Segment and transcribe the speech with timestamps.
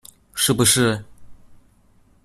[0.33, 0.99] 是不是